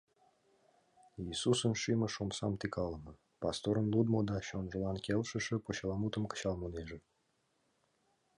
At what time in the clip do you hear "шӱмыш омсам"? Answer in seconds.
1.81-2.53